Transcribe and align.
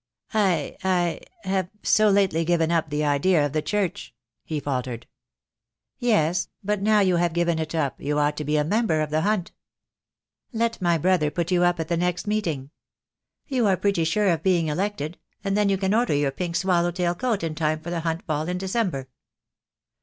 "I— 0.33 0.77
I— 0.83 1.19
have 1.43 1.69
so 1.83 2.09
lately 2.09 2.43
given 2.43 2.71
up 2.71 2.89
the 2.89 3.05
idea 3.05 3.45
of 3.45 3.53
the 3.53 3.61
Church," 3.61 4.15
he 4.43 4.59
faltered. 4.59 5.05
"Yes, 5.99 6.49
but 6.63 6.81
now 6.81 7.01
you 7.01 7.17
have 7.17 7.33
given 7.33 7.59
it 7.59 7.75
up, 7.75 8.01
you 8.01 8.17
ought 8.17 8.35
to 8.37 8.43
be 8.43 8.57
a 8.57 8.63
member 8.63 9.01
of 9.01 9.11
the 9.11 9.21
Hunt. 9.21 9.51
Let 10.51 10.81
my 10.81 10.97
brother 10.97 11.29
put 11.29 11.51
you 11.51 11.63
up 11.63 11.79
at 11.79 11.87
the 11.87 11.97
next 11.97 12.25
meeting. 12.25 12.71
You 13.45 13.67
are 13.67 13.77
pretty 13.77 14.03
sure 14.05 14.29
of 14.29 14.41
being 14.41 14.69
elected, 14.69 15.19
and 15.43 15.55
then 15.55 15.69
you 15.69 15.77
can 15.77 15.93
order 15.93 16.15
your 16.15 16.31
pink 16.31 16.55
swallow 16.55 16.89
tail 16.89 17.13
coat 17.13 17.43
in 17.43 17.53
time 17.53 17.79
for 17.79 17.91
the 17.91 17.99
Hunt 17.99 18.25
Ball 18.25 18.47
in 18.49 18.57
December." 18.57 19.07